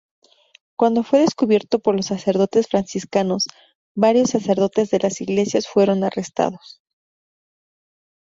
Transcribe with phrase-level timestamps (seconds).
[0.77, 3.45] Cuando fue descubierto por los sacerdotes franciscanos,
[3.95, 6.81] varios sacerdotes de las iglesias fueron arrestados.